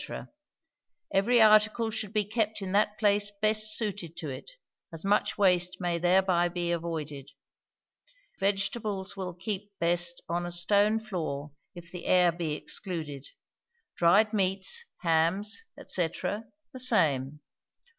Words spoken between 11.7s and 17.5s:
if the air be excluded. Dried meats, hams, &c., the same.